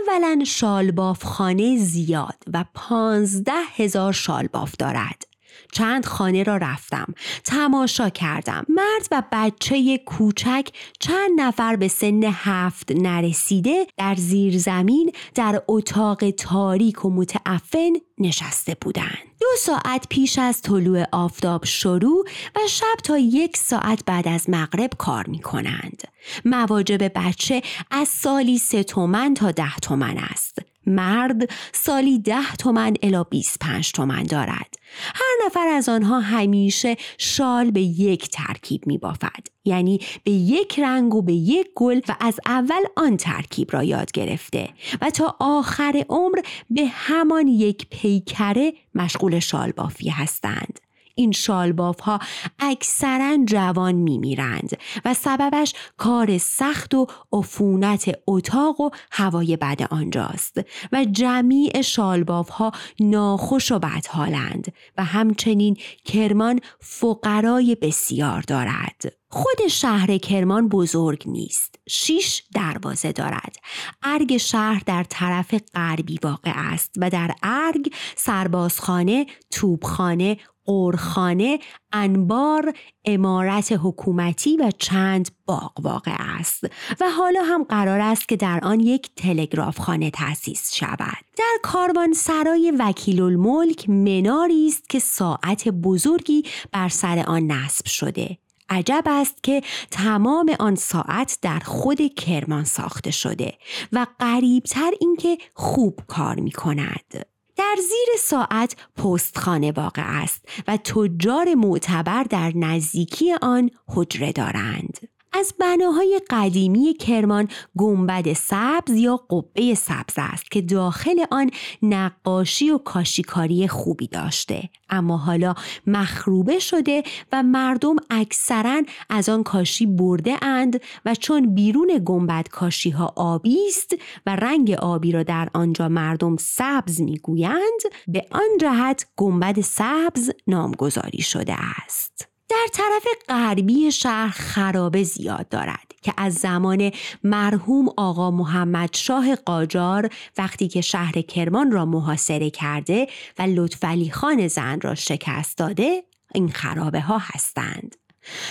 اولا 0.07 0.43
شالباف 0.47 1.23
خانه 1.23 1.77
زیاد 1.77 2.43
و 2.53 2.65
پانزده 2.73 3.61
هزار 3.75 4.13
شالباف 4.13 4.75
دارد. 4.79 5.23
چند 5.71 6.05
خانه 6.05 6.43
را 6.43 6.57
رفتم 6.57 7.13
تماشا 7.43 8.09
کردم 8.09 8.65
مرد 8.69 9.07
و 9.11 9.23
بچه 9.31 9.97
کوچک 9.97 10.67
چند 10.99 11.41
نفر 11.41 11.75
به 11.75 11.87
سن 11.87 12.23
هفت 12.23 12.91
نرسیده 12.91 13.87
در 13.97 14.15
زیر 14.15 14.57
زمین 14.57 15.11
در 15.35 15.61
اتاق 15.67 16.29
تاریک 16.29 17.05
و 17.05 17.09
متعفن 17.09 17.93
نشسته 18.17 18.77
بودند 18.81 19.27
دو 19.39 19.47
ساعت 19.59 20.07
پیش 20.09 20.39
از 20.39 20.61
طلوع 20.61 21.03
آفتاب 21.11 21.65
شروع 21.65 22.25
و 22.55 22.59
شب 22.69 22.97
تا 23.03 23.17
یک 23.17 23.57
ساعت 23.57 24.05
بعد 24.05 24.27
از 24.27 24.49
مغرب 24.49 24.89
کار 24.97 25.27
می 25.27 25.39
کنند. 25.39 26.03
مواجب 26.45 27.11
بچه 27.15 27.61
از 27.91 28.07
سالی 28.07 28.57
سه 28.57 28.83
تومن 28.83 29.33
تا 29.33 29.51
ده 29.51 29.75
تومن 29.81 30.17
است. 30.17 30.59
مرد 30.87 31.49
سالی 31.73 32.19
ده 32.19 32.55
تومن 32.59 32.93
الا 33.03 33.23
25 33.23 33.91
تومن 33.91 34.23
دارد. 34.23 34.75
هر 35.15 35.45
نفر 35.45 35.67
از 35.67 35.89
آنها 35.89 36.19
همیشه 36.19 36.95
شال 37.17 37.71
به 37.71 37.81
یک 37.81 38.29
ترکیب 38.29 38.87
می 38.87 38.97
بافد. 38.97 39.47
یعنی 39.65 39.99
به 40.23 40.31
یک 40.31 40.79
رنگ 40.79 41.15
و 41.15 41.21
به 41.21 41.33
یک 41.33 41.67
گل 41.75 42.01
و 42.07 42.15
از 42.19 42.39
اول 42.45 42.83
آن 42.95 43.17
ترکیب 43.17 43.73
را 43.73 43.83
یاد 43.83 44.11
گرفته 44.11 44.69
و 45.01 45.09
تا 45.09 45.35
آخر 45.39 46.05
عمر 46.09 46.39
به 46.69 46.85
همان 46.85 47.47
یک 47.47 47.87
پیکره 47.89 48.73
مشغول 48.95 49.39
شال 49.39 49.71
بافی 49.71 50.09
هستند. 50.09 50.79
این 51.17 51.31
شالباف 51.31 51.99
ها 51.99 52.19
اکثرا 52.59 53.37
جوان 53.45 53.95
میمیرند 53.95 54.77
و 55.05 55.13
سببش 55.13 55.73
کار 55.97 56.37
سخت 56.37 56.93
و 56.93 57.07
عفونت 57.33 58.11
اتاق 58.27 58.81
و 58.81 58.89
هوای 59.11 59.57
بد 59.57 59.87
آنجاست 59.91 60.61
و 60.91 61.05
جمیع 61.05 61.81
شالباف 61.81 62.49
ها 62.49 62.71
ناخوش 62.99 63.71
و 63.71 63.79
بدحالند 63.79 64.73
و 64.97 65.03
همچنین 65.03 65.77
کرمان 66.05 66.59
فقرای 66.79 67.75
بسیار 67.81 68.41
دارد. 68.41 69.13
خود 69.29 69.67
شهر 69.67 70.17
کرمان 70.17 70.69
بزرگ 70.69 71.23
نیست. 71.25 71.75
شیش 71.89 72.43
دروازه 72.53 73.11
دارد. 73.11 73.55
ارگ 74.03 74.37
شهر 74.37 74.83
در 74.85 75.05
طرف 75.09 75.53
غربی 75.73 76.19
واقع 76.23 76.51
است 76.55 76.91
و 76.97 77.09
در 77.09 77.31
ارگ 77.43 77.93
سربازخانه، 78.15 79.25
توبخانه، 79.51 80.37
قرخانه، 80.65 81.59
انبار، 81.93 82.73
امارت 83.05 83.71
حکومتی 83.83 84.57
و 84.57 84.71
چند 84.77 85.29
باغ 85.45 85.71
واقع 85.81 86.15
است 86.19 86.63
و 86.99 87.09
حالا 87.09 87.41
هم 87.43 87.63
قرار 87.63 87.99
است 87.99 88.27
که 88.27 88.35
در 88.35 88.59
آن 88.63 88.79
یک 88.79 89.09
تلگراف 89.15 89.79
خانه 89.79 90.11
تأسیس 90.11 90.75
شود. 90.75 91.25
در 91.37 91.57
کاروان 91.63 92.13
سرای 92.13 92.73
وکیل 92.79 93.21
الملک 93.21 93.89
مناری 93.89 94.67
است 94.67 94.89
که 94.89 94.99
ساعت 94.99 95.69
بزرگی 95.69 96.43
بر 96.71 96.89
سر 96.89 97.23
آن 97.27 97.51
نصب 97.51 97.85
شده. 97.85 98.37
عجب 98.69 99.03
است 99.05 99.43
که 99.43 99.61
تمام 99.91 100.55
آن 100.59 100.75
ساعت 100.75 101.37
در 101.41 101.59
خود 101.59 102.13
کرمان 102.13 102.63
ساخته 102.63 103.11
شده 103.11 103.53
و 103.91 104.07
قریبتر 104.19 104.91
اینکه 104.99 105.37
خوب 105.53 105.99
کار 106.07 106.39
می 106.39 106.51
کند. 106.51 107.25
در 107.57 107.75
زیر 107.77 108.19
ساعت 108.19 108.75
پستخانه 108.95 109.71
واقع 109.71 110.21
است 110.21 110.45
و 110.67 110.77
تجار 110.77 111.55
معتبر 111.55 112.23
در 112.23 112.51
نزدیکی 112.55 113.33
آن 113.41 113.69
حجره 113.87 114.31
دارند. 114.31 115.16
از 115.39 115.53
بناهای 115.59 116.21
قدیمی 116.29 116.93
کرمان 116.93 117.47
گنبد 117.77 118.33
سبز 118.33 118.91
یا 118.91 119.17
قبه 119.17 119.75
سبز 119.75 120.13
است 120.17 120.51
که 120.51 120.61
داخل 120.61 121.25
آن 121.31 121.51
نقاشی 121.81 122.69
و 122.69 122.77
کاشیکاری 122.77 123.67
خوبی 123.67 124.07
داشته. 124.07 124.69
اما 124.89 125.17
حالا 125.17 125.55
مخروبه 125.87 126.59
شده 126.59 127.03
و 127.31 127.43
مردم 127.43 127.95
اکثرا 128.09 128.81
از 129.09 129.29
آن 129.29 129.43
کاشی 129.43 129.85
برده 129.85 130.43
اند 130.45 130.81
و 131.05 131.15
چون 131.15 131.55
بیرون 131.55 132.01
گنبد 132.05 132.47
کاشی 132.51 132.89
ها 132.89 133.13
آبی 133.15 133.57
است 133.67 133.95
و 134.25 134.35
رنگ 134.35 134.71
آبی 134.71 135.11
را 135.11 135.23
در 135.23 135.49
آنجا 135.53 135.89
مردم 135.89 136.37
سبز 136.37 137.01
می‌گویند 137.01 137.81
به 138.07 138.25
آن 138.31 138.57
جهت 138.61 139.05
گنبد 139.15 139.61
سبز 139.61 140.31
نامگذاری 140.47 141.21
شده 141.21 141.55
است. 141.85 142.36
در 142.49 142.67
طرف 142.73 143.07
غربی 143.29 143.91
شهر 143.91 144.29
خرابه 144.29 145.03
زیاد 145.03 145.49
دارد 145.49 145.93
که 146.01 146.13
از 146.17 146.33
زمان 146.33 146.91
مرحوم 147.23 147.89
آقا 147.97 148.31
محمد 148.31 148.89
شاه 148.93 149.35
قاجار 149.35 150.09
وقتی 150.37 150.67
که 150.67 150.81
شهر 150.81 151.21
کرمان 151.21 151.71
را 151.71 151.85
محاصره 151.85 152.49
کرده 152.49 153.07
و 153.39 153.41
لطفعلی 153.41 154.11
خان 154.11 154.47
زن 154.47 154.81
را 154.81 154.95
شکست 154.95 155.57
داده 155.57 156.03
این 156.33 156.49
خرابه 156.49 157.01
ها 157.01 157.17
هستند. 157.17 157.95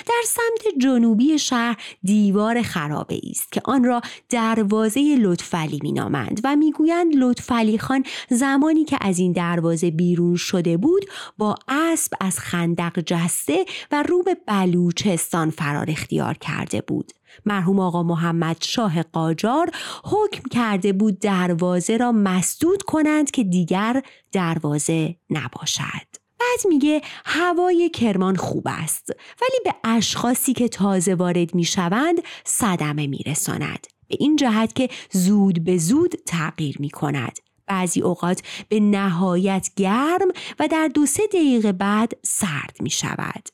در 0.07 0.23
سمت 0.27 0.75
جنوبی 0.79 1.39
شهر 1.39 1.77
دیوار 2.03 2.63
خرابه 2.63 3.21
است 3.31 3.53
که 3.53 3.61
آن 3.65 3.85
را 3.85 4.01
دروازه 4.29 5.17
لطفعلی 5.21 5.79
مینامند 5.83 6.41
و 6.45 6.57
می‌گویند 6.57 7.15
لطفعلی 7.17 7.79
خان 7.79 8.05
زمانی 8.31 8.85
که 8.85 8.99
از 9.01 9.19
این 9.19 9.33
دروازه 9.33 9.91
بیرون 9.91 10.37
شده 10.37 10.77
بود 10.77 11.05
با 11.39 11.55
اسب 11.69 12.13
از 12.21 12.39
خندق 12.39 13.01
جسته 13.01 13.65
و 13.93 14.03
رو 14.03 14.23
به 14.23 14.37
بلوچستان 14.47 15.51
فرار 15.51 15.91
اختیار 15.91 16.35
کرده 16.35 16.81
بود. 16.81 17.13
مرحوم 17.47 17.81
آقا 17.81 18.03
محمد 18.03 18.57
شاه 18.61 19.03
قاجار 19.03 19.71
حکم 20.05 20.43
کرده 20.51 20.93
بود 20.93 21.19
دروازه 21.19 21.97
را 21.97 22.13
مسدود 22.13 22.83
کنند 22.83 23.31
که 23.31 23.45
دیگر 23.45 24.03
دروازه 24.33 25.17
نباشد. 25.31 26.16
بعد 26.57 26.67
میگه 26.69 27.03
هوای 27.25 27.89
کرمان 27.89 28.37
خوب 28.37 28.67
است 28.67 29.11
ولی 29.43 29.59
به 29.65 29.75
اشخاصی 29.85 30.53
که 30.53 30.69
تازه 30.69 31.15
وارد 31.15 31.55
می‌شوند 31.55 32.21
صدمه 32.45 33.07
میرساند 33.07 33.87
به 34.09 34.17
این 34.21 34.37
جهت 34.37 34.75
که 34.75 34.89
زود 35.13 35.65
به 35.65 35.79
زود 35.79 36.15
تغییر 36.27 36.77
می 36.81 36.91
کند. 36.91 37.39
بعضی 37.67 38.01
اوقات 38.03 38.43
به 38.69 38.81
نهایت 38.81 39.71
گرم 39.77 40.29
و 40.59 40.69
در 40.69 40.89
دو 40.95 41.07
سه 41.07 41.27
دقیقه 41.27 41.73
بعد 41.73 42.13
سرد 42.23 42.77
می 42.81 42.91
شود. 42.91 43.49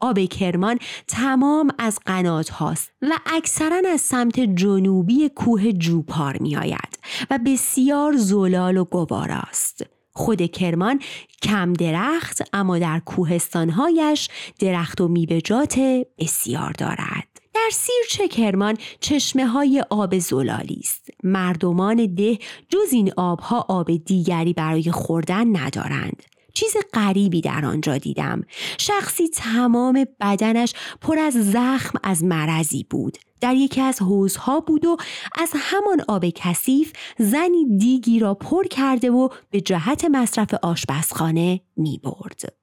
آب 0.00 0.18
کرمان 0.18 0.78
تمام 1.08 1.70
از 1.78 1.98
قنات 2.06 2.50
هاست 2.50 2.90
و 3.02 3.18
اکثرا 3.26 3.82
از 3.92 4.00
سمت 4.00 4.40
جنوبی 4.40 5.28
کوه 5.28 5.72
جوپار 5.72 6.36
می 6.38 6.56
آید 6.56 6.98
و 7.30 7.38
بسیار 7.46 8.16
زلال 8.16 8.76
و 8.76 8.84
گواراست. 8.84 10.01
خود 10.12 10.42
کرمان 10.42 11.00
کم 11.42 11.72
درخت 11.72 12.42
اما 12.52 12.78
در 12.78 12.98
کوهستانهایش 12.98 14.28
درخت 14.58 15.00
و 15.00 15.08
میوه‌جات 15.08 15.80
بسیار 16.18 16.72
دارد. 16.72 17.28
در 17.54 17.70
سیرچه 17.72 18.28
کرمان 18.28 18.76
چشمه 19.00 19.46
های 19.46 19.84
آب 19.90 20.18
زلالی 20.18 20.80
است. 20.82 21.08
مردمان 21.22 22.14
ده 22.14 22.38
جز 22.68 22.92
این 22.92 23.12
آبها 23.16 23.66
آب 23.68 23.96
دیگری 23.96 24.52
برای 24.52 24.90
خوردن 24.90 25.56
ندارند. 25.56 26.22
چیز 26.54 26.76
غریبی 26.92 27.40
در 27.40 27.64
آنجا 27.66 27.98
دیدم. 27.98 28.42
شخصی 28.78 29.28
تمام 29.28 30.06
بدنش 30.20 30.74
پر 31.00 31.18
از 31.18 31.34
زخم 31.34 31.98
از 32.02 32.24
مرضی 32.24 32.86
بود. 32.90 33.18
در 33.40 33.54
یکی 33.54 33.80
از 33.80 34.02
حوزها 34.02 34.60
بود 34.60 34.84
و 34.84 34.96
از 35.38 35.50
همان 35.54 36.00
آب 36.08 36.24
کثیف 36.34 36.92
زنی 37.18 37.78
دیگی 37.78 38.18
را 38.18 38.34
پر 38.34 38.64
کرده 38.64 39.10
و 39.10 39.28
به 39.50 39.60
جهت 39.60 40.04
مصرف 40.04 40.54
آشپزخانه 40.62 41.60
می 41.76 42.00
برد. 42.04 42.61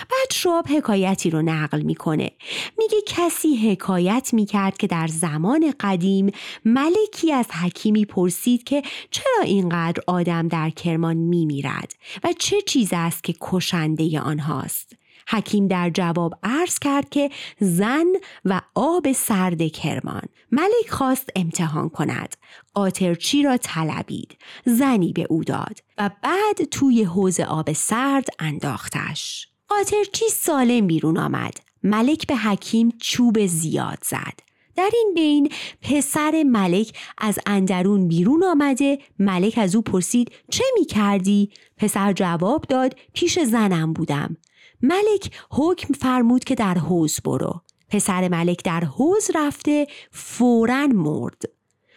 بعد 0.00 0.32
شواب 0.32 0.68
حکایتی 0.68 1.30
رو 1.30 1.42
نقل 1.42 1.80
می‌کنه. 1.80 2.30
میگه 2.78 2.98
کسی 3.06 3.70
حکایت 3.70 4.30
می‌کرد 4.32 4.78
که 4.78 4.86
در 4.86 5.06
زمان 5.06 5.74
قدیم 5.80 6.32
ملکی 6.64 7.32
از 7.32 7.46
حکیمی 7.50 8.04
پرسید 8.04 8.64
که 8.64 8.82
چرا 9.10 9.44
اینقدر 9.44 10.02
آدم 10.06 10.48
در 10.48 10.70
کرمان 10.70 11.16
میمیرد 11.16 11.94
و 12.24 12.32
چه 12.38 12.62
چیز 12.62 12.88
است 12.92 13.24
که 13.24 13.34
کشنده 13.40 14.20
آنهاست. 14.20 14.92
حکیم 15.28 15.68
در 15.68 15.90
جواب 15.90 16.34
عرض 16.42 16.78
کرد 16.78 17.08
که 17.08 17.30
زن 17.60 18.06
و 18.44 18.60
آب 18.74 19.12
سرد 19.12 19.72
کرمان. 19.72 20.22
ملک 20.52 20.90
خواست 20.90 21.30
امتحان 21.36 21.88
کند. 21.88 22.36
قاطرچی 22.74 23.42
را 23.42 23.56
طلبید. 23.56 24.38
زنی 24.64 25.12
به 25.12 25.26
او 25.30 25.44
داد 25.44 25.78
و 25.98 26.10
بعد 26.22 26.64
توی 26.70 27.02
حوز 27.02 27.40
آب 27.40 27.72
سرد 27.72 28.28
انداختش. 28.38 29.49
قاطرچی 29.70 30.28
سالم 30.28 30.86
بیرون 30.86 31.18
آمد؟ 31.18 31.54
ملک 31.82 32.26
به 32.26 32.36
حکیم 32.36 32.92
چوب 32.98 33.46
زیاد 33.46 33.98
زد. 34.02 34.40
در 34.76 34.90
این 34.92 35.12
بین 35.14 35.52
پسر 35.82 36.42
ملک 36.46 36.98
از 37.18 37.38
اندرون 37.46 38.08
بیرون 38.08 38.44
آمده 38.44 38.98
ملک 39.18 39.58
از 39.58 39.76
او 39.76 39.82
پرسید 39.82 40.32
چه 40.50 40.64
می 40.78 40.84
کردی؟ 40.84 41.50
پسر 41.76 42.12
جواب 42.12 42.64
داد 42.68 42.96
پیش 43.12 43.38
زنم 43.38 43.92
بودم. 43.92 44.36
ملک 44.82 45.30
حکم 45.50 45.94
فرمود 45.94 46.44
که 46.44 46.54
در 46.54 46.74
حوز 46.74 47.20
برو. 47.24 47.62
پسر 47.88 48.28
ملک 48.28 48.64
در 48.64 48.84
حوز 48.84 49.30
رفته 49.34 49.86
فورا 50.10 50.86
مرد. 50.86 51.42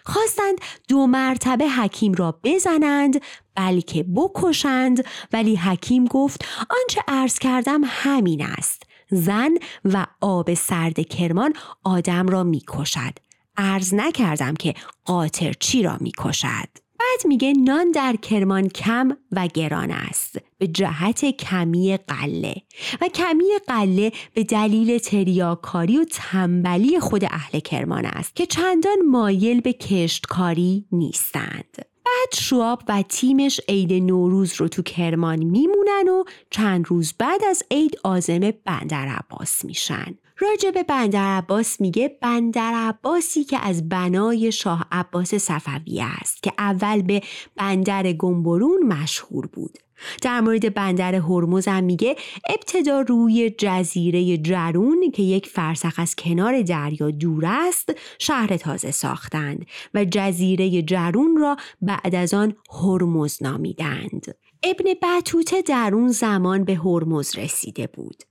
خواستند 0.05 0.57
دو 0.87 1.07
مرتبه 1.07 1.69
حکیم 1.69 2.13
را 2.13 2.39
بزنند 2.43 3.21
بلکه 3.55 4.03
بکشند. 4.03 5.05
ولی 5.33 5.55
حکیم 5.55 6.05
گفت 6.05 6.45
آنچه 6.69 7.01
عرض 7.07 7.39
کردم 7.39 7.81
همین 7.85 8.45
است. 8.45 8.83
زن 9.11 9.51
و 9.85 10.05
آب 10.21 10.53
سرد 10.53 10.99
کرمان 10.99 11.53
آدم 11.83 12.27
را 12.27 12.43
می‌کشد. 12.43 13.13
عرض 13.57 13.93
نکردم 13.93 14.53
که 14.53 14.73
قاطر 15.05 15.53
چی 15.59 15.83
را 15.83 15.97
می‌کشد؟ 16.01 16.69
بعد 16.99 17.27
میگه 17.27 17.53
نان 17.53 17.91
در 17.91 18.15
کرمان 18.15 18.69
کم 18.69 19.17
و 19.31 19.47
گران 19.47 19.91
است. 19.91 20.37
به 20.63 20.67
جهت 20.67 21.25
کمی 21.25 21.97
قله. 21.97 22.55
و 23.01 23.07
کمی 23.07 23.45
قله 23.67 24.11
به 24.33 24.43
دلیل 24.43 24.97
تریاکاری 24.97 25.97
و 25.97 26.05
تنبلی 26.11 26.99
خود 26.99 27.25
اهل 27.25 27.59
کرمان 27.59 28.05
است 28.05 28.35
که 28.35 28.45
چندان 28.45 29.01
مایل 29.09 29.61
به 29.61 29.73
کشتکاری 29.73 30.85
نیستند. 30.91 31.77
بعد 31.77 32.33
شواب 32.33 32.83
و 32.87 33.01
تیمش 33.01 33.61
عید 33.67 33.93
نوروز 33.93 34.53
رو 34.53 34.67
تو 34.67 34.81
کرمان 34.81 35.39
میمونن 35.39 36.09
و 36.09 36.23
چند 36.49 36.87
روز 36.87 37.13
بعد 37.17 37.41
از 37.49 37.63
عید 37.71 37.99
آزم 38.03 38.51
بندر 38.65 39.07
عباس 39.07 39.65
میشن. 39.65 40.17
راجع 40.39 40.71
به 40.71 40.83
بندر 40.83 41.37
عباس 41.37 41.81
میگه 41.81 42.17
بندر 42.21 42.73
عباسی 42.75 43.43
که 43.43 43.59
از 43.59 43.89
بنای 43.89 44.51
شاه 44.51 44.87
عباس 44.91 45.35
صفوی 45.35 46.01
است 46.01 46.43
که 46.43 46.53
اول 46.57 47.01
به 47.01 47.21
بندر 47.55 48.13
گنبرون 48.13 48.83
مشهور 48.83 49.47
بود. 49.47 49.82
در 50.21 50.41
مورد 50.41 50.73
بندر 50.73 51.15
هرمز 51.15 51.67
هم 51.67 51.83
میگه 51.83 52.15
ابتدا 52.49 53.01
روی 53.01 53.49
جزیره 53.49 54.37
جرون 54.37 55.11
که 55.11 55.23
یک 55.23 55.47
فرسخ 55.47 55.93
از 55.97 56.15
کنار 56.15 56.61
دریا 56.61 57.11
دور 57.11 57.45
است 57.45 57.93
شهر 58.19 58.57
تازه 58.57 58.91
ساختند 58.91 59.65
و 59.93 60.05
جزیره 60.05 60.81
جرون 60.81 61.37
را 61.37 61.57
بعد 61.81 62.15
از 62.15 62.33
آن 62.33 62.55
هرمز 62.69 63.43
نامیدند. 63.43 64.35
ابن 64.63 64.83
بطوته 65.03 65.61
در 65.61 65.91
اون 65.93 66.09
زمان 66.09 66.63
به 66.63 66.75
هرمز 66.75 67.37
رسیده 67.37 67.87
بود. 67.87 68.23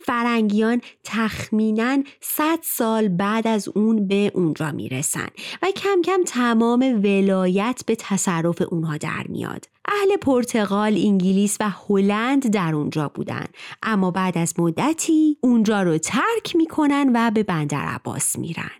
فرنگیان 0.00 0.80
تخمینا 1.04 2.02
100 2.20 2.58
سال 2.62 3.08
بعد 3.08 3.46
از 3.46 3.68
اون 3.68 4.08
به 4.08 4.30
اونجا 4.34 4.72
می‌رسن 4.72 5.28
و 5.62 5.70
کم 5.70 6.02
کم 6.04 6.22
تمام 6.26 7.00
ولایت 7.04 7.82
به 7.86 7.96
تصرف 7.96 8.62
اونها 8.68 8.96
در 8.96 9.24
میاد. 9.28 9.64
اهل 9.88 10.16
پرتغال، 10.16 10.94
انگلیس 10.96 11.56
و 11.60 11.70
هلند 11.88 12.50
در 12.50 12.74
اونجا 12.74 13.08
بودن 13.08 13.46
اما 13.82 14.10
بعد 14.10 14.38
از 14.38 14.54
مدتی 14.58 15.36
اونجا 15.40 15.82
رو 15.82 15.98
ترک 15.98 16.56
می‌کنن 16.56 17.10
و 17.14 17.30
به 17.30 17.42
بندر 17.42 17.84
عباس 17.84 18.38
میرن. 18.38 18.70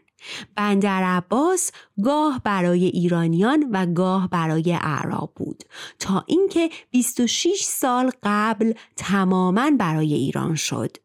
بندر 0.57 1.03
عباس 1.03 1.71
گاه 2.05 2.41
برای 2.45 2.85
ایرانیان 2.85 3.69
و 3.73 3.87
گاه 3.87 4.29
برای 4.29 4.73
اعراب 4.73 5.33
بود 5.37 5.65
تا 5.99 6.25
اینکه 6.27 6.71
26 6.91 7.63
سال 7.63 8.11
قبل 8.23 8.73
تماما 8.97 9.71
برای 9.79 10.15
ایران 10.15 10.55
شد 10.55 10.97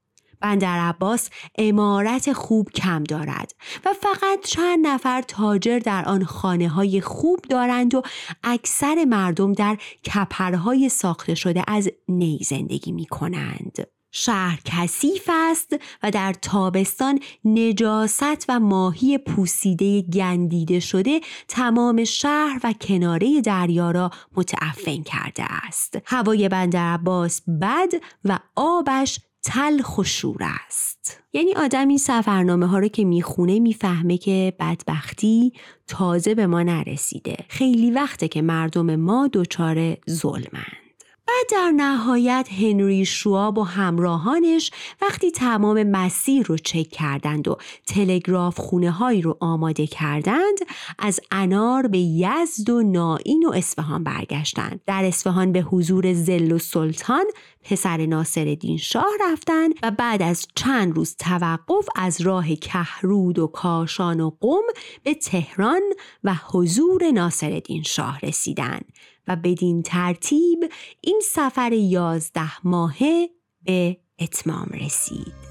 بندر 0.41 0.79
عباس 0.79 1.29
امارت 1.58 2.34
خوب 2.34 2.69
کم 2.69 3.03
دارد 3.03 3.55
و 3.86 3.93
فقط 3.93 4.39
چند 4.43 4.88
نفر 4.88 5.21
تاجر 5.21 5.79
در 5.79 6.05
آن 6.05 6.23
خانه 6.23 6.69
های 6.69 7.01
خوب 7.01 7.39
دارند 7.49 7.95
و 7.95 8.01
اکثر 8.43 9.05
مردم 9.05 9.53
در 9.53 9.77
کپرهای 10.05 10.89
ساخته 10.89 11.36
شده 11.36 11.63
از 11.67 11.89
نی 12.08 12.39
زندگی 12.43 12.91
می 12.91 13.05
کنند. 13.05 13.98
شهر 14.12 14.60
کثیف 14.65 15.30
است 15.34 15.76
و 16.04 16.12
در 16.12 16.34
تابستان 16.41 17.19
نجاست 17.45 18.45
و 18.50 18.60
ماهی 18.60 19.17
پوسیده 19.17 20.02
گندیده 20.02 20.80
شده 20.80 21.22
تمام 21.48 22.04
شهر 22.04 22.60
و 22.63 22.74
کناره 22.74 23.41
دریا 23.41 23.91
را 23.91 24.12
متعفن 24.36 25.04
کرده 25.04 25.43
است. 25.67 25.98
هوای 26.06 26.50
بندر 26.50 26.93
عباس 26.93 27.41
بد 27.62 27.89
و 28.26 28.39
آبش 28.56 29.19
تلخ 29.43 29.98
و 29.98 30.04
شور 30.04 30.43
است. 30.67 31.24
یعنی 31.34 31.54
آدمی 31.54 31.98
سفرنامه 31.98 32.67
ها 32.67 32.80
رو 32.80 32.88
که 32.88 33.06
می‌خونه 33.06 33.60
می‌فهمه 33.60 34.17
که 34.17 34.54
بدبختی 34.60 35.54
تازه 35.88 36.36
به 36.36 36.48
ما 36.48 36.63
نرسیده. 36.63 37.38
خیلی 37.50 37.91
وقته 37.91 38.28
که 38.28 38.41
مردم 38.41 38.95
ما 38.95 39.30
دچار 39.34 39.98
ظلمن. 40.10 40.88
و 41.30 41.52
در 41.52 41.72
نهایت 41.76 42.50
هنری 42.60 43.06
شواب 43.06 43.58
و 43.58 43.63
همراهانش 43.63 44.72
وقتی 45.02 45.32
تمام 45.32 45.84
مسیر 45.84 46.46
رو 46.46 46.58
چک 46.58 46.89
کردند 46.89 47.48
و 47.48 47.58
تلگراف 47.88 48.60
خونه 48.60 48.92
هایی 48.92 49.22
رو 49.22 49.38
آماده 49.39 49.88
کردند 49.88 50.58
از 51.00 51.20
انار 51.32 51.88
به 51.88 51.98
یزد 51.98 52.70
و 52.70 52.84
نائین 52.84 53.46
و 53.46 53.52
اصفهان 53.52 54.04
برگشتند. 54.04 54.82
در 54.86 55.06
اصفهان 55.06 55.52
به 55.52 55.62
حضور 55.62 56.13
زل 56.13 56.52
و 56.52 56.58
سلطان 56.58 57.26
پسر 57.63 58.06
ناصر 58.06 58.58
شاه 58.80 59.10
رفتند 59.32 59.74
و 59.84 59.92
بعد 59.92 60.22
از 60.22 60.48
چند 60.56 60.96
روز 60.96 61.15
توقف 61.15 61.89
از 61.96 62.22
راه 62.22 62.56
کهرود 62.56 63.39
و 63.39 63.48
کاشان 63.48 64.20
و 64.20 64.32
قم 64.42 64.63
به 65.04 65.13
تهران 65.13 65.82
و 66.24 66.36
حضور 66.52 67.12
ناصر 67.12 67.62
شاه 67.86 68.20
رسیدند. 68.24 68.86
و 69.30 69.36
بدین 69.36 69.82
ترتیب 69.82 70.72
این 71.02 71.22
سفر 71.24 71.74
یازده 71.74 72.68
ماهه 72.68 73.30
به 73.63 73.98
اتمام 74.20 74.68
رسید. 74.72 75.48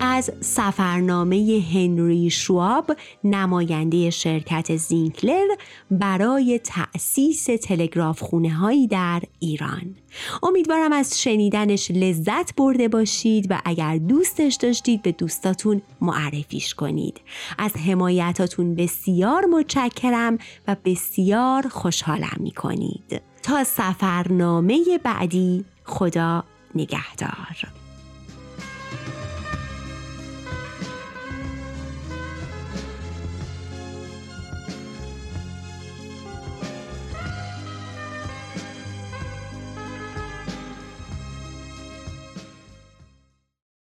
از 0.00 0.30
سفرنامه 0.40 1.64
هنری 1.72 2.30
شواب 2.30 2.96
نماینده 3.24 4.10
شرکت 4.10 4.76
زینکلر 4.76 5.46
برای 5.90 6.60
تأسیس 6.64 7.44
تلگراف 7.44 8.22
خونه 8.22 8.54
هایی 8.54 8.86
در 8.86 9.22
ایران. 9.38 9.94
امیدوارم 10.42 10.92
از 10.92 11.22
شنیدنش 11.22 11.90
لذت 11.90 12.54
برده 12.54 12.88
باشید 12.88 13.46
و 13.50 13.60
اگر 13.64 13.96
دوستش 13.96 14.54
داشتید 14.54 15.02
به 15.02 15.12
دوستاتون 15.12 15.82
معرفیش 16.00 16.74
کنید. 16.74 17.20
از 17.58 17.76
حمایتاتون 17.76 18.74
بسیار 18.74 19.44
متشکرم 19.46 20.38
و 20.68 20.76
بسیار 20.84 21.68
خوشحالم 21.68 22.36
می 22.38 22.50
کنید 22.50 23.22
تا 23.42 23.64
سفرنامه 23.64 25.00
بعدی 25.04 25.64
خدا 25.84 26.44
نگهدار. 26.74 27.68